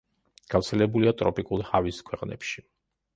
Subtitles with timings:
[0.53, 2.65] გავრცელებულია ტროპიკული ჰავის ქვეყნებში.